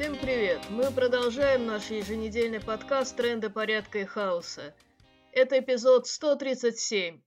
Всем 0.00 0.16
привет! 0.16 0.60
Мы 0.70 0.90
продолжаем 0.90 1.66
наш 1.66 1.90
еженедельный 1.90 2.58
подкаст 2.58 3.14
«Тренды 3.18 3.50
порядка 3.50 3.98
и 3.98 4.06
хаоса». 4.06 4.74
Это 5.30 5.58
эпизод 5.58 6.06
137. 6.06 7.20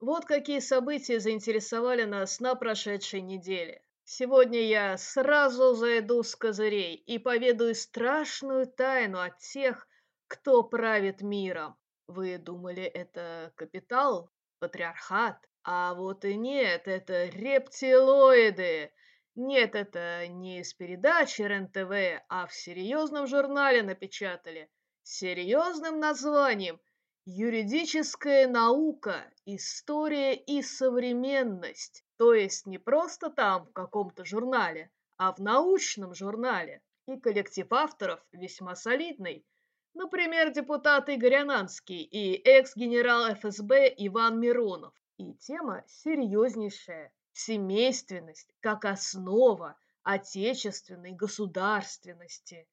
Вот 0.00 0.26
какие 0.26 0.58
события 0.58 1.18
заинтересовали 1.18 2.04
нас 2.04 2.40
на 2.40 2.56
прошедшей 2.56 3.22
неделе. 3.22 3.80
Сегодня 4.04 4.60
я 4.66 4.98
сразу 4.98 5.72
зайду 5.72 6.22
с 6.22 6.36
козырей 6.36 6.94
и 6.94 7.18
поведаю 7.18 7.74
страшную 7.74 8.66
тайну 8.66 9.20
от 9.20 9.38
тех, 9.38 9.88
кто 10.28 10.62
правит 10.62 11.22
миром. 11.22 11.74
Вы 12.06 12.36
думали, 12.36 12.82
это 12.82 13.50
капитал, 13.56 14.28
патриархат? 14.58 15.38
А 15.62 15.94
вот 15.94 16.26
и 16.26 16.36
нет, 16.36 16.86
это 16.86 17.28
рептилоиды. 17.28 18.92
Нет, 19.36 19.74
это 19.74 20.28
не 20.28 20.60
из 20.60 20.74
передачи 20.74 21.42
РЕН-ТВ, 21.42 22.22
а 22.28 22.46
в 22.46 22.54
серьезном 22.54 23.26
журнале 23.26 23.82
напечатали. 23.82 24.70
Серьезным 25.02 25.98
названием 25.98 26.80
«Юридическая 27.24 28.46
наука. 28.46 29.28
История 29.44 30.34
и 30.34 30.62
современность». 30.62 32.04
То 32.16 32.32
есть 32.32 32.66
не 32.66 32.78
просто 32.78 33.28
там 33.28 33.66
в 33.66 33.72
каком-то 33.72 34.24
журнале, 34.24 34.92
а 35.16 35.32
в 35.32 35.40
научном 35.40 36.14
журнале. 36.14 36.80
И 37.08 37.18
коллектив 37.18 37.66
авторов 37.72 38.24
весьма 38.30 38.76
солидный. 38.76 39.44
Например, 39.94 40.52
депутат 40.52 41.08
Игорь 41.08 41.38
Ананский 41.38 42.02
и 42.02 42.40
экс-генерал 42.48 43.34
ФСБ 43.34 43.94
Иван 43.96 44.38
Миронов. 44.38 44.94
И 45.18 45.34
тема 45.34 45.82
серьезнейшая. 45.88 47.12
Семейственность 47.34 48.54
как 48.60 48.84
основа 48.84 49.78
отечественной 50.02 51.12
государственности. 51.12 52.66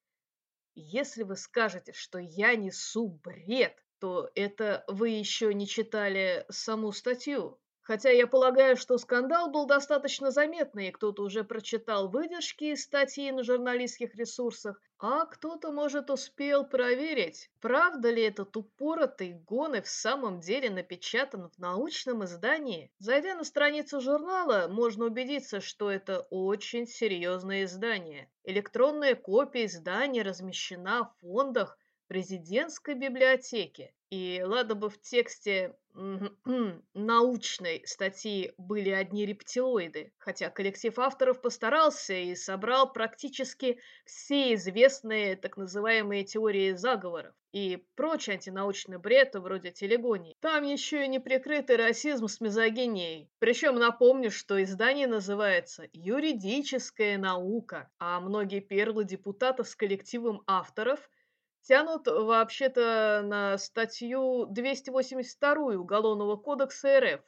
Если 0.75 1.23
вы 1.23 1.35
скажете, 1.35 1.93
что 1.93 2.17
я 2.19 2.55
несу 2.55 3.09
бред, 3.09 3.77
то 3.99 4.31
это 4.33 4.83
вы 4.87 5.09
еще 5.09 5.53
не 5.53 5.67
читали 5.67 6.45
саму 6.49 6.91
статью. 6.91 7.60
Хотя 7.83 8.11
я 8.11 8.27
полагаю, 8.27 8.77
что 8.77 8.97
скандал 8.99 9.49
был 9.49 9.65
достаточно 9.65 10.29
заметный, 10.29 10.89
и 10.89 10.91
кто-то 10.91 11.23
уже 11.23 11.43
прочитал 11.43 12.09
выдержки 12.09 12.65
из 12.65 12.83
статьи 12.83 13.31
на 13.31 13.43
журналистских 13.43 14.15
ресурсах, 14.15 14.79
а 14.99 15.25
кто-то, 15.25 15.71
может, 15.71 16.11
успел 16.11 16.63
проверить, 16.63 17.49
правда 17.59 18.11
ли 18.11 18.21
этот 18.21 18.55
упоротый 18.55 19.33
гон 19.33 19.73
и 19.73 19.81
в 19.81 19.87
самом 19.87 20.41
деле 20.41 20.69
напечатан 20.69 21.49
в 21.49 21.57
научном 21.57 22.23
издании. 22.23 22.91
Зайдя 22.99 23.33
на 23.33 23.43
страницу 23.43 23.99
журнала, 23.99 24.67
можно 24.69 25.05
убедиться, 25.05 25.59
что 25.59 25.89
это 25.89 26.27
очень 26.29 26.85
серьезное 26.85 27.63
издание. 27.63 28.29
Электронная 28.43 29.15
копия 29.15 29.65
издания 29.65 30.21
размещена 30.21 31.05
в 31.05 31.19
фондах 31.21 31.79
президентской 32.11 32.93
библиотеки. 32.93 33.93
И 34.09 34.43
ладно 34.43 34.75
бы 34.75 34.89
в 34.89 34.99
тексте 34.99 35.73
научной 36.93 37.83
статьи 37.85 38.51
были 38.57 38.89
одни 38.89 39.25
рептилоиды, 39.25 40.11
хотя 40.17 40.49
коллектив 40.49 40.99
авторов 40.99 41.39
постарался 41.39 42.13
и 42.13 42.35
собрал 42.35 42.91
практически 42.91 43.79
все 44.03 44.55
известные 44.55 45.37
так 45.37 45.55
называемые 45.55 46.25
теории 46.25 46.73
заговоров 46.73 47.33
и 47.53 47.81
прочий 47.95 48.33
антинаучный 48.33 48.97
бред 48.97 49.35
вроде 49.35 49.71
телегонии. 49.71 50.35
Там 50.41 50.65
еще 50.65 51.05
и 51.05 51.07
неприкрытый 51.07 51.77
расизм 51.77 52.27
с 52.27 52.41
мизогинией. 52.41 53.29
Причем 53.39 53.75
напомню, 53.75 54.31
что 54.31 54.61
издание 54.61 55.07
называется 55.07 55.87
«Юридическая 55.93 57.17
наука», 57.17 57.89
а 57.99 58.19
многие 58.19 58.59
перлы 58.59 59.05
депутатов 59.05 59.69
с 59.69 59.77
коллективом 59.77 60.43
авторов– 60.45 61.09
тянут 61.61 62.07
вообще-то 62.07 63.21
на 63.23 63.57
статью 63.57 64.45
282 64.47 65.75
Уголовного 65.75 66.35
кодекса 66.35 66.99
РФ 66.99 67.21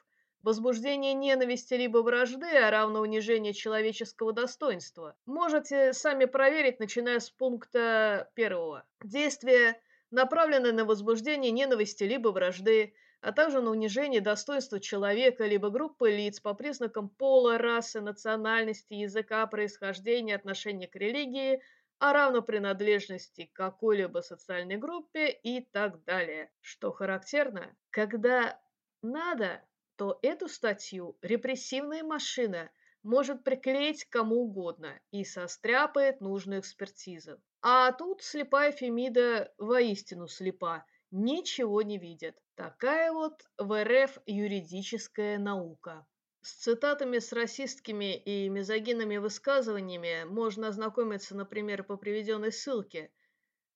возбуждение 0.43 1.13
ненависти 1.13 1.73
либо 1.73 1.99
вражды, 1.99 2.45
а 2.57 2.69
равно 2.69 2.99
унижение 2.99 3.53
человеческого 3.53 4.33
достоинства. 4.33 5.15
Можете 5.25 5.93
сами 5.93 6.25
проверить, 6.25 6.79
начиная 6.79 7.19
с 7.19 7.29
пункта 7.29 8.29
первого. 8.35 8.83
Действия, 9.03 9.79
направленные 10.11 10.73
на 10.73 10.85
возбуждение 10.85 11.51
ненависти 11.51 12.03
либо 12.03 12.29
вражды, 12.29 12.93
а 13.21 13.31
также 13.31 13.61
на 13.61 13.71
унижение 13.71 14.19
достоинства 14.19 14.81
человека 14.81 15.45
либо 15.45 15.69
группы 15.69 16.11
лиц 16.11 16.41
по 16.41 16.53
признакам 16.53 17.07
пола, 17.07 17.57
расы, 17.57 18.01
национальности, 18.01 18.95
языка, 18.95 19.47
происхождения, 19.47 20.35
отношения 20.35 20.87
к 20.87 20.95
религии– 20.95 21.61
о 21.99 22.13
равнопринадлежности 22.13 23.45
к 23.45 23.53
какой-либо 23.53 24.19
социальной 24.19 24.77
группе 24.77 25.29
и 25.29 25.61
так 25.61 26.03
далее. 26.03 26.51
Что 26.61 26.91
характерно, 26.91 27.75
когда 27.89 28.59
надо, 29.01 29.61
то 29.95 30.19
эту 30.21 30.47
статью 30.47 31.17
репрессивная 31.21 32.03
машина 32.03 32.71
может 33.03 33.43
приклеить 33.43 34.05
кому 34.05 34.43
угодно 34.43 34.99
и 35.11 35.23
состряпает 35.23 36.21
нужную 36.21 36.61
экспертизу. 36.61 37.41
А 37.61 37.91
тут 37.91 38.23
слепая 38.23 38.71
Фемида 38.71 39.53
воистину 39.57 40.27
слепа, 40.27 40.85
ничего 41.11 41.81
не 41.81 41.97
видит. 41.97 42.37
Такая 42.55 43.11
вот 43.11 43.45
в 43.57 43.83
РФ 43.83 44.17
юридическая 44.25 45.37
наука. 45.37 46.05
С 46.43 46.55
цитатами 46.55 47.19
с 47.19 47.31
расистскими 47.31 48.17
и 48.17 48.49
мизогинными 48.49 49.15
высказываниями 49.15 50.25
можно 50.25 50.67
ознакомиться, 50.67 51.37
например, 51.37 51.83
по 51.85 51.95
приведенной 51.95 52.51
ссылке. 52.51 53.13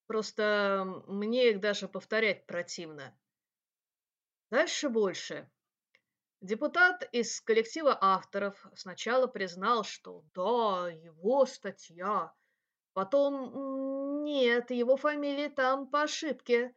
Просто 0.05 1.01
мне 1.07 1.51
их 1.51 1.61
даже 1.61 1.88
повторять 1.88 2.45
противно. 2.45 3.17
Дальше 4.50 4.89
больше. 4.89 5.50
Депутат 6.41 7.07
из 7.13 7.39
коллектива 7.39 7.97
авторов 8.01 8.67
сначала 8.75 9.27
признал, 9.27 9.85
что 9.85 10.25
да, 10.35 10.89
его 10.89 11.45
статья. 11.45 12.33
Потом 12.91 14.25
нет, 14.25 14.72
его 14.72 14.97
фамилия 14.97 15.47
там 15.47 15.88
по 15.88 16.01
ошибке. 16.01 16.75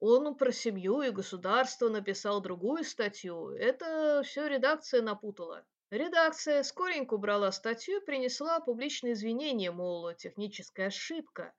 Он 0.00 0.34
про 0.34 0.52
семью 0.52 1.00
и 1.02 1.10
государство 1.10 1.88
написал 1.88 2.40
другую 2.40 2.84
статью. 2.84 3.50
Это 3.50 4.22
все 4.24 4.46
редакция 4.46 5.00
напутала. 5.00 5.64
Редакция 5.90 6.62
скоренько 6.64 7.14
убрала 7.14 7.50
статью 7.52 8.00
и 8.00 8.04
принесла 8.04 8.60
публичные 8.60 9.14
извинения, 9.14 9.70
мол, 9.70 10.12
техническая 10.14 10.88
ошибка. 10.88 11.54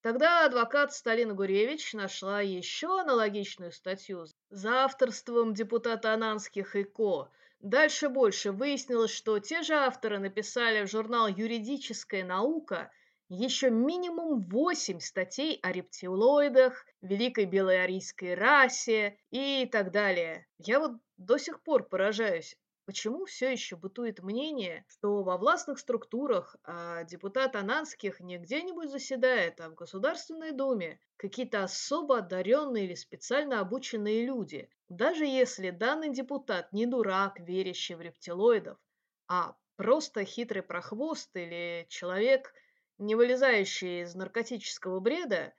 Тогда 0.00 0.44
адвокат 0.44 0.92
Сталина 0.92 1.34
Гуревич 1.34 1.92
нашла 1.94 2.40
еще 2.40 3.00
аналогичную 3.00 3.72
статью 3.72 4.26
за 4.50 4.84
авторством 4.84 5.54
депутата 5.54 6.12
Ананских 6.12 6.76
и 6.76 6.84
Ко. 6.84 7.30
Дальше 7.60 8.08
больше 8.08 8.52
выяснилось, 8.52 9.10
что 9.10 9.38
те 9.38 9.62
же 9.62 9.74
авторы 9.74 10.18
написали 10.18 10.84
в 10.84 10.90
журнал 10.90 11.28
«Юридическая 11.28 12.24
наука» 12.24 12.92
еще 13.28 13.70
минимум 13.70 14.42
восемь 14.42 15.00
статей 15.00 15.58
о 15.62 15.72
рептилоидах, 15.72 16.86
великой 17.02 17.44
белоарийской 17.44 18.34
расе 18.34 19.18
и 19.30 19.68
так 19.70 19.90
далее. 19.92 20.46
Я 20.58 20.80
вот 20.80 20.92
до 21.18 21.36
сих 21.36 21.62
пор 21.62 21.88
поражаюсь, 21.88 22.56
почему 22.86 23.26
все 23.26 23.52
еще 23.52 23.76
бытует 23.76 24.22
мнение, 24.22 24.86
что 24.88 25.22
во 25.22 25.36
властных 25.36 25.78
структурах 25.78 26.56
а 26.64 27.04
депутат 27.04 27.54
Ананских 27.54 28.20
не 28.20 28.38
где-нибудь 28.38 28.90
заседает, 28.90 29.60
а 29.60 29.68
в 29.68 29.74
Государственной 29.74 30.52
Думе 30.52 30.98
какие-то 31.18 31.64
особо 31.64 32.18
одаренные 32.18 32.86
или 32.86 32.94
специально 32.94 33.60
обученные 33.60 34.24
люди, 34.24 34.70
даже 34.88 35.26
если 35.26 35.68
данный 35.68 36.14
депутат 36.14 36.72
не 36.72 36.86
дурак, 36.86 37.38
верящий 37.40 37.94
в 37.94 38.00
рептилоидов, 38.00 38.78
а 39.28 39.54
просто 39.76 40.24
хитрый 40.24 40.62
прохвост 40.62 41.28
или 41.36 41.84
человек– 41.90 42.54
не 42.98 43.14
вылезающие 43.14 44.02
из 44.02 44.14
наркотического 44.14 45.00
бреда, 45.00 45.54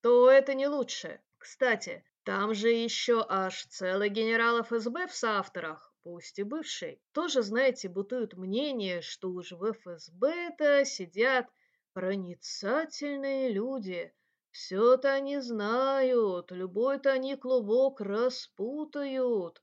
то 0.00 0.30
это 0.30 0.54
не 0.54 0.66
лучше. 0.68 1.20
Кстати, 1.38 2.04
там 2.24 2.54
же 2.54 2.70
еще 2.70 3.24
аж 3.28 3.66
целый 3.66 4.08
генерал 4.08 4.62
ФСБ 4.62 5.06
в 5.06 5.14
соавторах, 5.14 5.94
пусть 6.02 6.38
и 6.38 6.42
бывший. 6.42 7.00
Тоже, 7.12 7.42
знаете, 7.42 7.88
бутуют 7.88 8.34
мнение, 8.34 9.00
что 9.00 9.30
уж 9.30 9.52
в 9.52 9.72
ФСБ-то 9.72 10.84
сидят 10.84 11.46
проницательные 11.92 13.50
люди. 13.50 14.12
Все-то 14.50 15.12
они 15.12 15.38
знают, 15.38 16.50
любой-то 16.50 17.12
они 17.12 17.36
клубок 17.36 18.00
распутают. 18.00 19.62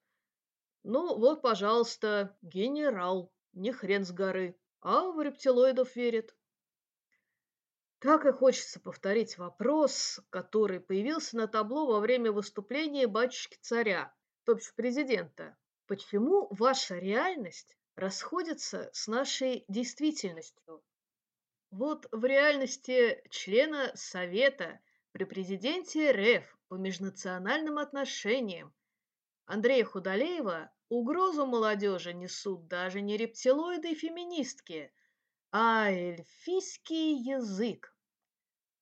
Ну, 0.83 1.17
вот, 1.17 1.41
пожалуйста, 1.41 2.37
генерал, 2.41 3.31
не 3.53 3.71
хрен 3.71 4.05
с 4.05 4.11
горы, 4.11 4.55
а 4.81 5.11
в 5.11 5.21
рептилоидов 5.21 5.95
верит. 5.95 6.35
Так 8.03 8.25
и 8.25 8.33
хочется 8.33 8.81
повторить 8.81 9.37
вопрос, 9.37 10.19
который 10.29 10.81
появился 10.81 11.37
на 11.37 11.47
табло 11.47 11.85
во 11.85 12.01
время 12.01 12.33
выступления 12.33 13.07
батюшки-царя, 13.07 14.13
то 14.43 14.55
бишь 14.55 14.75
президента. 14.75 15.55
Почему 15.87 16.49
ваша 16.49 16.97
реальность 16.97 17.77
расходится 17.95 18.89
с 18.91 19.07
нашей 19.07 19.63
действительностью? 19.69 20.83
Вот 21.71 22.09
в 22.11 22.25
реальности 22.25 23.23
члена 23.29 23.93
Совета 23.95 24.81
при 25.13 25.23
президенте 25.23 26.11
РФ 26.11 26.57
по 26.67 26.75
межнациональным 26.75 27.77
отношениям 27.77 28.73
Андрея 29.45 29.85
Худолеева 29.85 30.73
угрозу 30.89 31.45
молодежи 31.45 32.13
несут 32.13 32.67
даже 32.67 32.99
не 32.99 33.15
рептилоиды 33.15 33.91
и 33.91 33.95
феминистки, 33.95 34.91
а 35.53 35.89
эльфийский 35.89 37.15
язык. 37.15 37.92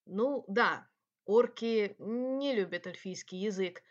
Ну 0.06 0.44
да, 0.48 0.88
орки 1.26 1.96
не 2.00 2.56
любят 2.56 2.88
эльфийский 2.88 3.40
язык, 3.40 3.84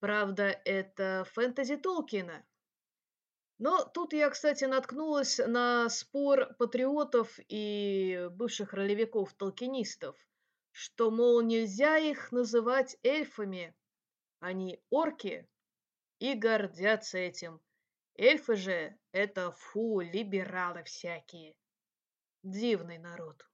правда, 0.00 0.44
это 0.64 1.26
фэнтези 1.32 1.76
Толкина. 1.76 2.44
Но 3.58 3.84
тут 3.84 4.12
я, 4.12 4.28
кстати, 4.30 4.64
наткнулась 4.64 5.38
на 5.38 5.88
спор 5.88 6.54
патриотов 6.58 7.38
и 7.48 8.28
бывших 8.32 8.74
ролевиков-толкинистов, 8.74 10.16
что, 10.72 11.10
мол, 11.10 11.40
нельзя 11.40 11.96
их 11.96 12.32
называть 12.32 12.98
эльфами, 13.02 13.74
они 14.40 14.82
орки, 14.90 15.48
и 16.18 16.34
гордятся 16.34 17.18
этим. 17.18 17.60
Эльфы 18.14 18.56
же— 18.56 18.98
это 19.12 19.50
фу, 19.52 20.00
либералы 20.00 20.82
всякие. 20.84 21.54
Дивный 22.42 22.98
народ. 22.98 23.46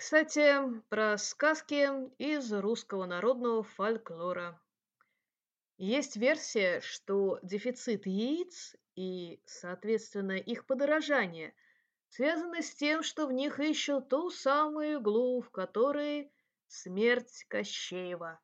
Кстати, 0.00 0.56
про 0.88 1.18
сказки 1.18 1.86
из 2.16 2.50
русского 2.54 3.04
народного 3.04 3.62
фольклора. 3.62 4.58
Есть 5.76 6.16
версия, 6.16 6.80
что 6.80 7.38
дефицит 7.42 8.06
яиц 8.06 8.76
и, 8.96 9.42
соответственно, 9.44 10.38
их 10.38 10.64
подорожание 10.64 11.52
связаны 12.08 12.62
с 12.62 12.74
тем, 12.74 13.02
что 13.02 13.26
в 13.26 13.32
них 13.34 13.60
ищут 13.60 14.08
ту 14.08 14.30
самую 14.30 15.00
иглу, 15.00 15.42
в 15.42 15.50
которой 15.50 16.32
смерть 16.66 17.44
Кощеева. 17.48 18.40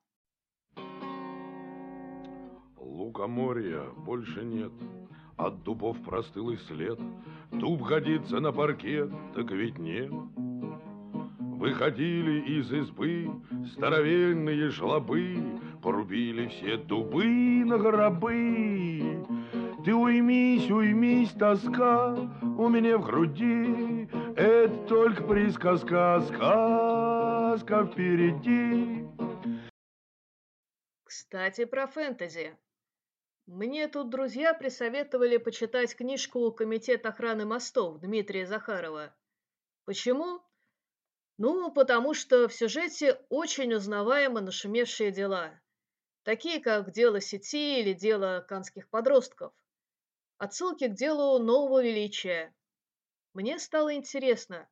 Лукоморья 2.76 3.84
больше 3.96 4.44
нет, 4.44 4.72
от 5.38 5.62
дубов 5.62 5.96
простыл 6.04 6.50
и 6.50 6.58
след. 6.58 6.98
Дуб 7.50 7.80
годится 7.80 8.40
на 8.40 8.52
паркет, 8.52 9.10
так 9.34 9.50
ведь 9.50 9.78
нет. 9.78 10.12
Выходили 11.56 12.40
из 12.58 12.70
избы 12.70 13.30
здоровенные 13.72 14.68
жлобы, 14.68 15.36
Порубили 15.82 16.48
все 16.48 16.76
дубы 16.76 17.24
на 17.64 17.78
гробы. 17.78 19.24
Ты 19.84 19.94
уймись, 19.94 20.70
уймись, 20.70 21.30
тоска 21.30 22.14
у 22.58 22.68
меня 22.68 22.98
в 22.98 23.04
груди. 23.04 24.08
Это 24.36 24.86
только 24.86 25.22
присказка, 25.22 26.20
сказка 26.28 27.86
впереди. 27.86 29.06
Кстати, 31.04 31.64
про 31.64 31.86
фэнтези. 31.86 32.56
Мне 33.46 33.88
тут 33.88 34.10
друзья 34.10 34.54
присоветовали 34.54 35.36
почитать 35.36 35.94
книжку 35.94 36.50
«Комитет 36.50 37.06
охраны 37.06 37.46
мостов» 37.46 38.00
Дмитрия 38.00 38.44
Захарова. 38.44 39.14
Почему? 39.84 40.40
Ну, 41.38 41.70
потому 41.70 42.14
что 42.14 42.48
в 42.48 42.54
сюжете 42.54 43.20
очень 43.28 43.74
узнаваемо 43.74 44.40
нашумевшие 44.40 45.10
дела, 45.10 45.60
такие 46.22 46.60
как 46.60 46.92
дело 46.92 47.20
сети 47.20 47.80
или 47.80 47.92
дело 47.92 48.44
канских 48.48 48.88
подростков. 48.88 49.52
Отсылки 50.38 50.86
к 50.86 50.94
делу 50.94 51.38
нового 51.38 51.82
величия. 51.82 52.54
Мне 53.34 53.58
стало 53.58 53.94
интересно, 53.94 54.66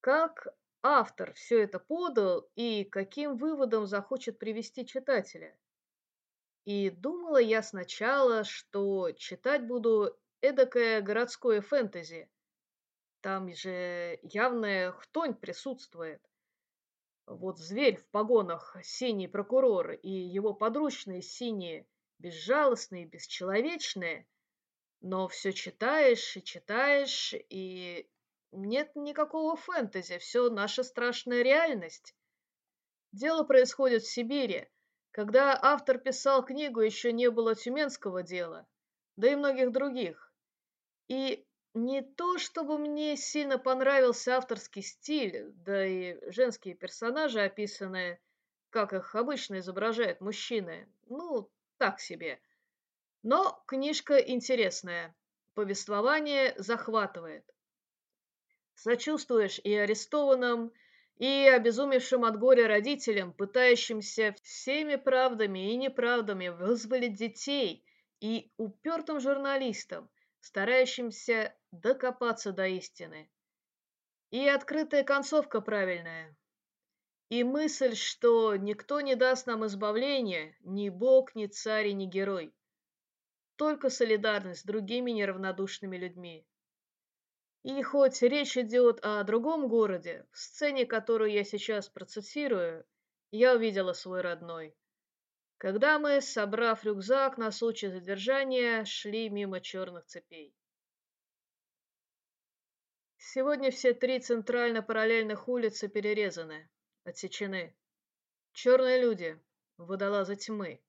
как 0.00 0.46
автор 0.82 1.34
все 1.34 1.62
это 1.62 1.78
подал 1.78 2.48
и 2.54 2.84
каким 2.84 3.36
выводом 3.36 3.86
захочет 3.86 4.38
привести 4.38 4.86
читателя. 4.86 5.54
И 6.64 6.90
думала 6.90 7.38
я 7.38 7.62
сначала, 7.62 8.44
что 8.44 9.12
читать 9.12 9.66
буду 9.66 10.18
эдакое 10.40 11.00
городское 11.02 11.60
фэнтези, 11.60 12.30
там 13.26 13.52
же 13.52 14.20
явная 14.22 14.92
хтонь 14.92 15.34
присутствует. 15.34 16.22
Вот 17.26 17.58
зверь 17.58 17.96
в 17.96 18.06
погонах, 18.10 18.76
синий 18.84 19.26
прокурор, 19.26 19.94
и 19.94 20.08
его 20.08 20.54
подручные 20.54 21.22
синие, 21.22 21.88
безжалостные, 22.20 23.04
бесчеловечные. 23.04 24.28
Но 25.00 25.26
все 25.26 25.52
читаешь 25.52 26.36
и 26.36 26.44
читаешь, 26.44 27.34
и 27.50 28.08
нет 28.52 28.94
никакого 28.94 29.56
фэнтези, 29.56 30.18
все 30.18 30.48
наша 30.48 30.84
страшная 30.84 31.42
реальность. 31.42 32.14
Дело 33.10 33.42
происходит 33.42 34.04
в 34.04 34.08
Сибири. 34.08 34.68
Когда 35.10 35.58
автор 35.60 35.98
писал 35.98 36.44
книгу, 36.44 36.78
еще 36.78 37.10
не 37.10 37.28
было 37.28 37.56
тюменского 37.56 38.22
дела, 38.22 38.68
да 39.16 39.32
и 39.32 39.34
многих 39.34 39.72
других. 39.72 40.32
И 41.08 41.44
не 41.76 42.00
то 42.00 42.38
чтобы 42.38 42.78
мне 42.78 43.18
сильно 43.18 43.58
понравился 43.58 44.36
авторский 44.36 44.80
стиль, 44.80 45.52
да 45.56 45.86
и 45.86 46.18
женские 46.32 46.74
персонажи, 46.74 47.40
описанные, 47.40 48.18
как 48.70 48.94
их 48.94 49.14
обычно 49.14 49.58
изображают 49.58 50.22
мужчины, 50.22 50.88
ну, 51.06 51.50
так 51.76 52.00
себе. 52.00 52.40
Но 53.22 53.62
книжка 53.66 54.16
интересная, 54.16 55.14
повествование 55.54 56.54
захватывает. 56.56 57.44
Сочувствуешь 58.74 59.60
и 59.62 59.74
арестованным, 59.74 60.72
и 61.18 61.46
обезумевшим 61.46 62.24
от 62.24 62.38
горя 62.38 62.68
родителям, 62.68 63.34
пытающимся 63.34 64.34
всеми 64.42 64.96
правдами 64.96 65.72
и 65.72 65.76
неправдами 65.76 66.48
вызволить 66.48 67.14
детей, 67.14 67.84
и 68.20 68.50
упертым 68.56 69.20
журналистам, 69.20 70.08
старающимся 70.46 71.56
докопаться 71.72 72.52
до 72.52 72.68
истины. 72.68 73.28
И 74.30 74.46
открытая 74.46 75.02
концовка 75.02 75.60
правильная. 75.60 76.36
И 77.30 77.42
мысль, 77.42 77.96
что 77.96 78.54
никто 78.54 79.00
не 79.00 79.16
даст 79.16 79.48
нам 79.48 79.66
избавления, 79.66 80.56
ни 80.60 80.88
Бог, 80.88 81.34
ни 81.34 81.46
царь, 81.46 81.90
ни 81.92 82.06
герой. 82.06 82.54
Только 83.56 83.90
солидарность 83.90 84.60
с 84.60 84.64
другими 84.64 85.10
неравнодушными 85.10 85.96
людьми. 85.96 86.46
И 87.64 87.82
хоть 87.82 88.22
речь 88.22 88.56
идет 88.56 89.00
о 89.02 89.24
другом 89.24 89.66
городе, 89.66 90.26
в 90.30 90.38
сцене, 90.38 90.86
которую 90.86 91.32
я 91.32 91.42
сейчас 91.42 91.88
процессирую, 91.88 92.86
я 93.32 93.54
увидела 93.54 93.92
свой 93.94 94.20
родной. 94.20 94.76
Когда 95.58 95.98
мы, 95.98 96.20
собрав 96.20 96.84
рюкзак 96.84 97.38
на 97.38 97.50
случай 97.50 97.88
задержания, 97.88 98.84
шли 98.84 99.30
мимо 99.30 99.60
черных 99.62 100.04
цепей. 100.04 100.54
Сегодня 103.16 103.70
все 103.70 103.94
три 103.94 104.20
центрально-параллельных 104.20 105.48
улицы 105.48 105.88
перерезаны, 105.88 106.68
отсечены. 107.04 107.74
Черные 108.52 109.00
люди, 109.00 109.40
водолазы 109.78 110.36
тьмы, 110.36 110.82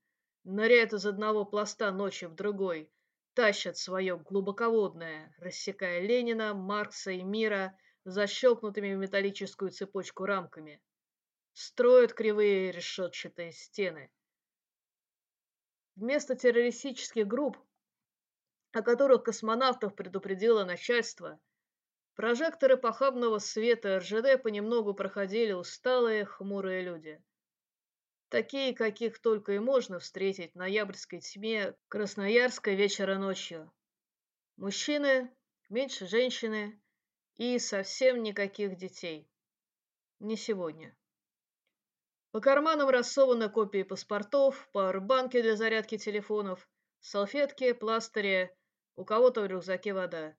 ныряют 0.43 0.91
из 0.91 1.05
одного 1.05 1.45
пласта 1.45 1.91
ночи 1.91 2.25
в 2.25 2.35
другой, 2.35 2.91
тащат 3.35 3.77
свое 3.77 4.17
глубоководное, 4.17 5.33
рассекая 5.37 6.01
Ленина, 6.01 6.53
Маркса 6.53 7.11
и 7.11 7.23
мира 7.23 7.77
защелкнутыми 8.03 8.95
в 8.95 8.97
металлическую 8.97 9.71
цепочку 9.71 10.25
рамками. 10.25 10.81
Строят 11.53 12.13
кривые 12.13 12.71
решетчатые 12.71 13.53
стены. 13.53 14.11
Вместо 15.97 16.35
террористических 16.35 17.25
групп, 17.25 17.57
о 18.71 18.83
которых 18.83 19.23
космонавтов 19.23 19.95
предупредило 19.95 20.63
начальство, 20.63 21.39
прожекторы 22.13 22.77
похабного 22.77 23.39
света 23.39 23.97
РЖД 23.97 24.43
понемногу 24.43 24.93
проходили 24.93 25.53
усталые, 25.53 26.23
хмурые 26.23 26.83
люди. 26.83 27.19
Такие, 28.29 28.75
каких 28.75 29.19
только 29.19 29.53
и 29.53 29.59
можно 29.59 29.97
встретить 29.97 30.53
в 30.53 30.57
ноябрьской 30.57 31.19
тьме 31.19 31.73
Красноярска 31.87 32.73
вечера 32.73 33.17
ночью. 33.17 33.73
Мужчины, 34.55 35.35
меньше 35.69 36.05
женщины 36.05 36.79
и 37.37 37.57
совсем 37.57 38.21
никаких 38.21 38.77
детей. 38.77 39.27
Не 40.19 40.35
сегодня. 40.35 40.95
По 42.31 42.41
карманам 42.41 42.89
рассованы 42.89 43.49
копии 43.49 43.83
паспортов, 43.83 44.69
пауэрбанки 44.71 45.41
для 45.41 45.55
зарядки 45.55 45.97
телефонов, 45.97 46.67
салфетки, 46.99 47.73
пластыри, 47.73 48.55
у 48.95 49.05
кого-то 49.05 49.41
в 49.41 49.47
рюкзаке 49.47 49.93
вода. 49.93 50.35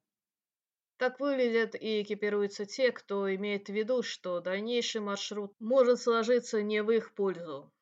Так 0.98 1.20
выглядят 1.20 1.74
и 1.74 2.02
экипируются 2.02 2.66
те, 2.66 2.92
кто 2.92 3.34
имеет 3.34 3.68
в 3.68 3.72
виду, 3.72 4.02
что 4.02 4.40
дальнейший 4.40 5.00
маршрут 5.00 5.54
может 5.60 6.00
сложиться 6.00 6.62
не 6.62 6.82
в 6.82 6.90
их 6.90 7.14
пользу. 7.14 7.72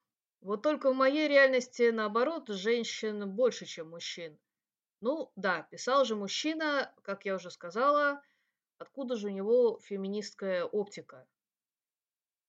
Вот 0.41 0.63
только 0.63 0.93
в 0.93 0.95
моей 0.95 1.29
реальности, 1.29 1.91
наоборот, 1.91 2.49
женщин 2.49 3.29
больше, 3.29 3.65
чем 3.65 3.91
мужчин. 3.91 4.39
Ну, 5.01 5.33
да, 5.37 5.67
писал 5.71 6.05
же 6.05 6.15
мужчина, 6.15 6.95
как 7.03 7.25
я 7.25 7.35
уже 7.35 7.51
сказала, 7.51 8.23
Откуда 8.79 9.17
же 9.17 9.29
у 9.29 9.31
него 9.31 9.79
феминистская 9.83 10.65
оптика? 10.65 11.27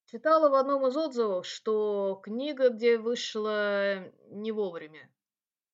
Читала 0.09 0.47
в 0.47 0.55
одном 0.55 0.87
из 0.87 0.95
отзывов, 0.95 1.45
что 1.45 2.21
книга, 2.23 2.69
где 2.69 2.97
вышла 2.97 4.09
не 4.29 4.53
вовремя, 4.53 5.11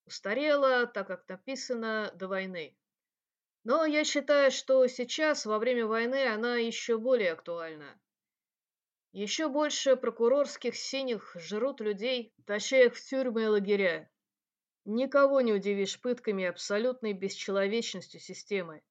устарела, 0.06 0.86
так 0.86 1.06
как 1.06 1.28
написана 1.28 2.10
до 2.16 2.26
войны. 2.26 2.76
Но 3.62 3.84
я 3.84 4.02
считаю, 4.02 4.50
что 4.50 4.84
сейчас, 4.88 5.46
во 5.46 5.60
время 5.60 5.86
войны, 5.86 6.26
она 6.26 6.56
еще 6.56 6.98
более 6.98 7.30
актуальна. 7.30 7.86
Еще 9.12 9.48
больше 9.48 9.94
прокурорских 9.94 10.74
синих 10.74 11.36
жрут 11.38 11.80
людей, 11.80 12.34
таща 12.44 12.86
их 12.86 12.96
в 12.96 13.08
тюрьмы 13.08 13.44
и 13.44 13.46
лагеря. 13.46 14.10
Никого 14.84 15.42
не 15.42 15.52
удивишь 15.52 16.00
пытками 16.00 16.44
абсолютной 16.44 17.12
бесчеловечностью 17.12 18.18
системы. 18.18 18.82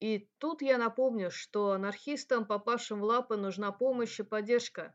И 0.00 0.30
тут 0.38 0.62
я 0.62 0.78
напомню, 0.78 1.30
что 1.30 1.72
анархистам, 1.72 2.46
попавшим 2.46 3.00
в 3.00 3.04
лапы, 3.04 3.36
нужна 3.36 3.72
помощь 3.72 4.20
и 4.20 4.22
поддержка. 4.22 4.94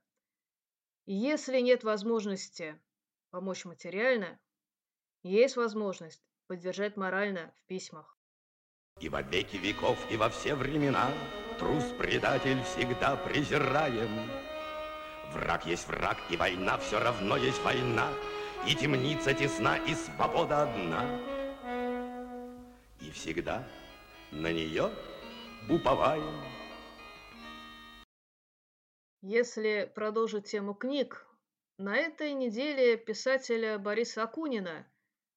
Если 1.05 1.59
нет 1.59 1.83
возможности 1.83 2.81
помочь 3.29 3.65
материально, 3.65 4.39
есть 5.23 5.57
возможность 5.57 6.23
поддержать 6.47 6.95
морально 6.95 7.53
в 7.57 7.67
письмах. 7.67 8.17
И 9.01 9.09
во 9.09 9.21
веки 9.21 9.57
веков, 9.57 9.97
и 10.09 10.15
во 10.15 10.29
все 10.29 10.55
времена 10.55 11.11
Трус-предатель 11.59 12.63
всегда 12.63 13.15
презираем. 13.15 14.09
Враг 15.33 15.65
есть 15.65 15.87
враг, 15.87 16.17
и 16.29 16.37
война 16.37 16.77
все 16.77 16.99
равно 16.99 17.37
есть 17.37 17.61
война, 17.63 18.09
И 18.65 18.75
темница 18.75 19.33
тесна, 19.33 19.77
и 19.77 19.93
свобода 19.93 20.63
одна. 20.63 21.05
И 23.01 23.11
всегда 23.11 23.67
на 24.33 24.51
нее 24.51 24.91
уповаем. 25.69 26.43
Если 29.21 29.91
продолжить 29.93 30.45
тему 30.45 30.73
книг, 30.73 31.25
на 31.77 31.95
этой 31.95 32.33
неделе 32.33 32.97
писателя 32.97 33.77
Бориса 33.77 34.23
Акунина, 34.23 34.85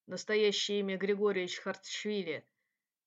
настоящее 0.06 0.80
имя 0.80 0.96
Григорий 0.96 1.46
Хартшвили, 1.46 2.44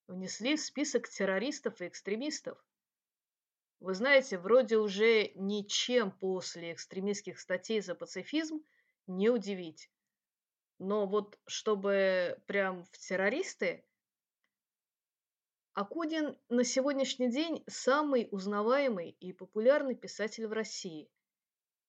внесли 0.07 0.55
в 0.55 0.61
список 0.61 1.09
террористов 1.09 1.81
и 1.81 1.87
экстремистов. 1.87 2.57
Вы 3.79 3.93
знаете, 3.93 4.37
вроде 4.37 4.77
уже 4.77 5.31
ничем 5.35 6.11
после 6.11 6.73
экстремистских 6.73 7.39
статей 7.39 7.81
за 7.81 7.95
пацифизм 7.95 8.63
не 9.07 9.29
удивить. 9.29 9.89
Но 10.77 11.07
вот 11.07 11.39
чтобы 11.45 12.41
прям 12.45 12.83
в 12.85 12.97
террористы, 12.97 13.83
Акудин 15.73 16.37
на 16.49 16.63
сегодняшний 16.63 17.29
день 17.29 17.63
самый 17.67 18.27
узнаваемый 18.31 19.11
и 19.19 19.33
популярный 19.33 19.95
писатель 19.95 20.47
в 20.47 20.53
России. 20.53 21.09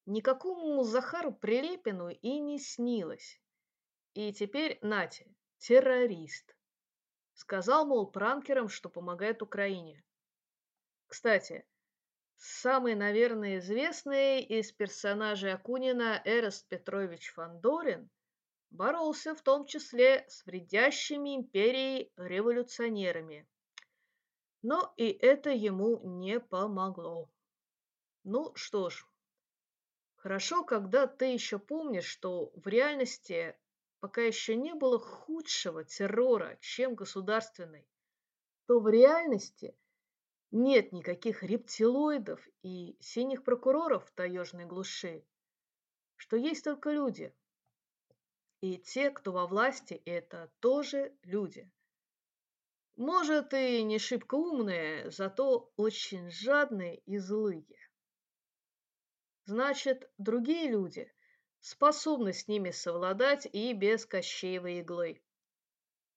Никакому 0.07 0.83
Захару 0.85 1.33
Прилепину 1.33 2.09
и 2.09 2.39
не 2.41 2.59
снилось. 2.59 3.41
И 4.15 4.33
теперь 4.33 4.79
Натя, 4.83 5.27
террорист. 5.59 6.55
Сказал, 7.35 7.87
мол, 7.87 8.11
пранкерам, 8.11 8.69
что 8.69 8.89
помогает 8.89 9.43
Украине. 9.43 10.05
Кстати, 11.07 11.67
Самый, 12.43 12.95
наверное, 12.95 13.59
известный 13.59 14.41
из 14.41 14.73
персонажей 14.73 15.53
Акунина 15.53 16.23
Эрест 16.25 16.67
Петрович 16.69 17.33
Фандорин 17.35 18.09
боролся 18.71 19.35
в 19.35 19.43
том 19.43 19.67
числе 19.67 20.25
с 20.27 20.47
вредящими 20.47 21.37
империей 21.37 22.11
революционерами. 22.17 23.47
Но 24.63 24.93
и 24.97 25.09
это 25.09 25.51
ему 25.51 26.01
не 26.03 26.41
помогло. 26.41 27.31
Ну 28.25 28.53
что 28.55 28.91
ж, 28.91 29.07
хорошо, 30.17 30.65
когда 30.65 31.07
ты 31.07 31.27
еще 31.27 31.59
помнишь, 31.59 32.07
что 32.07 32.53
в 32.55 32.67
реальности 32.67 33.57
пока 34.01 34.23
еще 34.23 34.57
не 34.57 34.75
было 34.75 34.99
худшего 34.99 35.85
террора, 35.85 36.59
чем 36.61 36.95
государственный, 36.95 37.87
то 38.67 38.81
в 38.81 38.89
реальности– 38.89 39.77
нет 40.51 40.93
никаких 40.93 41.43
рептилоидов 41.43 42.41
и 42.63 42.97
синих 43.01 43.45
прокуроров 43.45 44.05
в 44.07 44.11
таежной 44.13 44.65
глуши, 44.65 45.25
что 46.17 46.37
есть 46.37 46.65
только 46.65 46.91
люди. 46.91 47.35
И 48.61 48.79
те, 48.79 49.11
кто 49.11 49.33
во 49.33 49.47
власти, 49.47 50.03
это 50.05 50.53
тоже 50.61 51.15
люди. 51.23 51.71
Может, 53.01 53.55
и 53.55 53.83
не 53.83 53.99
шибко 53.99 54.35
умные, 54.35 55.11
зато 55.11 55.73
очень 55.77 56.31
жадные 56.31 56.99
и 57.07 57.17
злые. 57.17 57.65
Значит, 59.47 60.11
другие 60.19 60.69
люди 60.69 61.11
способны 61.61 62.35
с 62.35 62.47
ними 62.47 62.73
совладать 62.73 63.49
и 63.51 63.73
без 63.73 64.05
Кощеевой 64.05 64.81
иглы 64.81 65.23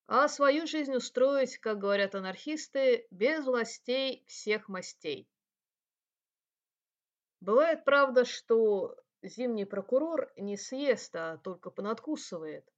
а 0.06 0.28
свою 0.28 0.66
жизнь 0.66 0.94
устроить, 0.94 1.56
как 1.56 1.78
говорят 1.78 2.14
анархисты, 2.14 3.06
без 3.10 3.46
властей 3.46 4.22
всех 4.26 4.68
мастей. 4.68 5.26
Бывает, 7.40 7.86
правда, 7.86 8.26
что 8.26 8.94
зимний 9.22 9.64
прокурор 9.64 10.30
не 10.36 10.58
съест, 10.58 11.16
а 11.16 11.38
только 11.38 11.70
понадкусывает. 11.70 12.70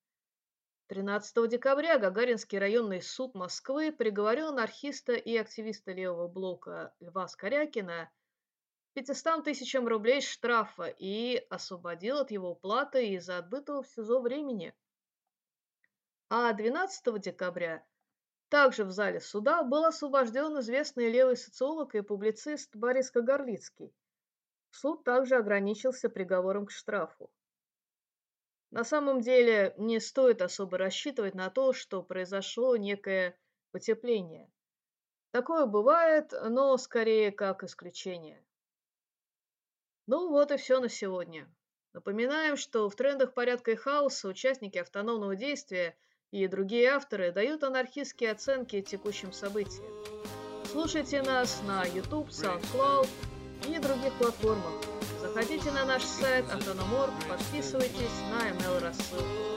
13 0.89 1.49
декабря 1.49 1.99
Гагаринский 1.99 2.61
районный 2.61 3.03
суд 3.03 3.35
Москвы 3.35 3.91
приговорил 3.91 4.49
анархиста 4.51 5.15
и 5.15 5.37
активиста 5.37 5.91
левого 5.91 6.29
блока 6.29 6.95
Льва 7.01 7.27
Скорякина 7.27 8.09
500 8.95 9.43
тысячам 9.43 9.89
рублей 9.89 10.21
штрафа 10.21 10.85
и 10.87 11.45
освободил 11.51 12.19
от 12.19 12.31
его 12.31 12.51
уплаты 12.51 13.09
из-за 13.15 13.39
отбытого 13.39 13.83
в 13.83 13.89
СИЗО 13.89 14.21
времени. 14.21 14.77
А 16.29 16.53
12 16.53 17.21
декабря 17.21 17.85
также 18.49 18.85
в 18.85 18.93
зале 18.93 19.21
суда 19.21 19.65
был 19.65 19.87
освобожден 19.87 20.57
известный 20.61 21.11
левый 21.11 21.37
социолог 21.37 21.97
и 21.97 22.01
публицист 22.01 22.77
Борис 22.77 23.11
Кагарлицкий. 23.11 23.93
Суд 24.71 25.03
также 25.03 25.35
ограничился 25.35 26.09
приговором 26.09 26.67
к 26.67 26.71
штрафу. 26.71 27.29
На 28.71 28.85
самом 28.85 29.21
деле 29.21 29.75
не 29.79 30.01
стоит 30.01 30.43
особо 30.43 30.79
рассчитывать 30.79 31.35
на 31.35 31.51
то, 31.51 31.73
что 31.73 32.03
произошло 32.03 32.77
некое 32.77 33.39
потепление. 33.71 34.51
Такое 35.31 35.67
бывает, 35.67 36.33
но 36.33 36.77
скорее 36.77 37.31
как 37.31 37.63
исключение. 37.63 38.43
Ну 40.07 40.31
вот 40.31 40.51
и 40.51 40.57
все 40.57 40.81
на 40.81 40.89
сегодня. 40.89 41.49
Напоминаем, 41.93 42.57
что 42.57 42.89
в 42.89 42.95
трендах 42.95 43.35
порядка 43.35 43.73
и 43.73 43.77
хаоса 43.77 44.29
участники 44.29 44.79
автономного 44.79 45.35
действия 45.35 45.97
и 46.31 46.47
другие 46.47 46.91
авторы 46.91 47.33
дают 47.33 47.65
анархистские 47.65 48.33
оценки 48.33 48.83
текущим 48.83 49.33
событиям. 49.33 49.87
Слушайте 50.65 51.23
нас 51.23 51.63
на 51.67 51.85
YouTube, 51.85 52.29
SoundCloud 52.29 53.09
и 53.69 53.79
других 53.79 54.13
платформах. 54.19 54.75
Заходите 55.37 55.71
на 55.71 55.85
наш 55.85 56.03
сайт 56.03 56.51
Автономорг, 56.51 57.13
подписывайтесь 57.29 58.23
на 58.33 58.49
email 58.49 58.81
рассылку. 58.81 59.56